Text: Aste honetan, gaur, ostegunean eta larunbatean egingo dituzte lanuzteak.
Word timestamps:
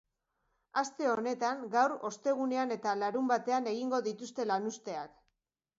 Aste 0.81 1.07
honetan, 1.15 1.61
gaur, 1.77 1.95
ostegunean 2.11 2.75
eta 2.79 2.95
larunbatean 3.05 3.73
egingo 3.77 4.05
dituzte 4.11 4.53
lanuzteak. 4.55 5.19